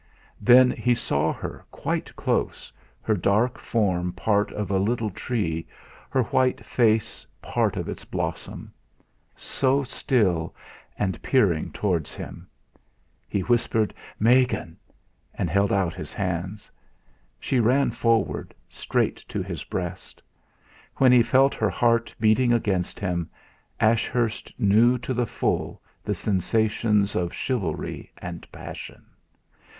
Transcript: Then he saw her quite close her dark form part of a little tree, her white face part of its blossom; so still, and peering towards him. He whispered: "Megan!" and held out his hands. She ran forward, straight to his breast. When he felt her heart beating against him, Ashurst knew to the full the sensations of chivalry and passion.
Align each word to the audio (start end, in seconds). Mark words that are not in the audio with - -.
Then 0.41 0.71
he 0.71 0.95
saw 0.95 1.31
her 1.31 1.63
quite 1.69 2.15
close 2.15 2.73
her 3.03 3.13
dark 3.15 3.59
form 3.59 4.13
part 4.13 4.51
of 4.51 4.71
a 4.71 4.79
little 4.79 5.11
tree, 5.11 5.67
her 6.09 6.23
white 6.23 6.65
face 6.65 7.23
part 7.39 7.77
of 7.77 7.87
its 7.87 8.03
blossom; 8.03 8.73
so 9.35 9.83
still, 9.83 10.55
and 10.97 11.21
peering 11.21 11.71
towards 11.71 12.15
him. 12.15 12.47
He 13.29 13.41
whispered: 13.41 13.93
"Megan!" 14.19 14.75
and 15.35 15.51
held 15.51 15.71
out 15.71 15.93
his 15.93 16.13
hands. 16.13 16.71
She 17.39 17.59
ran 17.59 17.91
forward, 17.91 18.55
straight 18.69 19.17
to 19.27 19.43
his 19.43 19.63
breast. 19.65 20.19
When 20.95 21.11
he 21.11 21.21
felt 21.21 21.53
her 21.53 21.69
heart 21.69 22.11
beating 22.19 22.51
against 22.51 22.99
him, 22.99 23.29
Ashurst 23.79 24.51
knew 24.59 24.97
to 24.97 25.13
the 25.13 25.27
full 25.27 25.79
the 26.03 26.15
sensations 26.15 27.15
of 27.15 27.31
chivalry 27.31 28.11
and 28.17 28.51
passion. 28.51 29.05